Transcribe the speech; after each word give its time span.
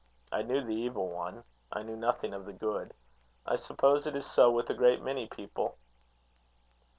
I 0.31 0.41
knew 0.41 0.63
the 0.63 0.73
evil 0.73 1.09
one; 1.11 1.43
I 1.71 1.83
knew 1.83 1.95
nothing 1.95 2.33
of 2.33 2.45
the 2.47 2.53
good. 2.53 2.91
I 3.45 3.55
suppose 3.55 4.07
it 4.07 4.15
is 4.15 4.25
so 4.25 4.49
with 4.49 4.67
a 4.71 4.73
great 4.73 5.03
many 5.03 5.27
people." 5.27 5.77